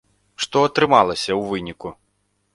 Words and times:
Што 0.45 0.63
атрымалася 0.67 1.29
ў 1.39 1.53
выніку? 1.53 1.95